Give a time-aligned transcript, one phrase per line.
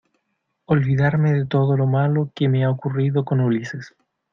[0.65, 3.93] olvidarme de todo lo malo que me ha ocurrido con Ulises